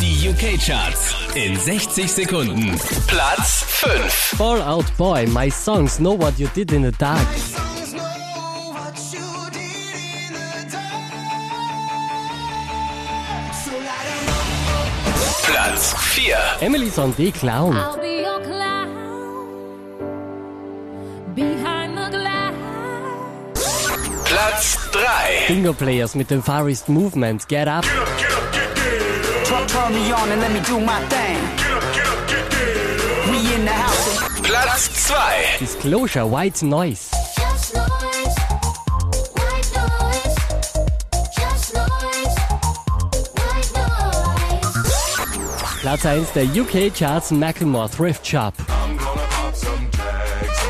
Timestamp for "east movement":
26.68-27.46